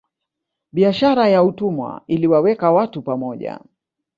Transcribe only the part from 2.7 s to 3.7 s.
watu pamoja